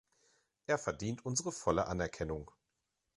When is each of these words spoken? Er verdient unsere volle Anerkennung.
Er 0.65 0.79
verdient 0.79 1.27
unsere 1.27 1.51
volle 1.51 1.85
Anerkennung. 1.85 2.49